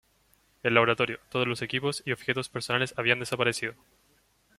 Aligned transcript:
El 0.63 0.73
laboratorio, 0.73 1.19
todos 1.29 1.47
los 1.47 1.61
equipos 1.61 2.01
y 2.07 2.11
objetos 2.11 2.49
personales 2.49 2.95
habían 2.97 3.19
desaparecido. 3.19 3.75